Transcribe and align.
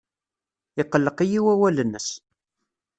Iqelleq-iyi 0.81 1.39
wawal-nnes. 1.45 2.07